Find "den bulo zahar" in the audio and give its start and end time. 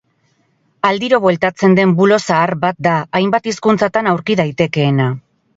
1.79-2.55